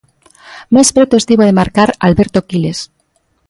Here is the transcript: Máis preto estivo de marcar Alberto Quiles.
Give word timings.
Máis 0.73 0.89
preto 0.95 1.15
estivo 1.21 1.43
de 1.45 1.57
marcar 1.59 1.89
Alberto 2.07 2.39
Quiles. 2.47 2.79